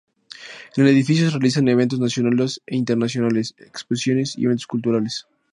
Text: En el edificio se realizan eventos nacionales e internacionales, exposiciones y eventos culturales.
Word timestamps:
En 0.75 0.83
el 0.83 0.89
edificio 0.89 1.25
se 1.25 1.29
realizan 1.33 1.67
eventos 1.67 1.99
nacionales 1.99 2.63
e 2.65 2.75
internacionales, 2.75 3.53
exposiciones 3.59 4.35
y 4.35 4.45
eventos 4.45 4.65
culturales. 4.65 5.27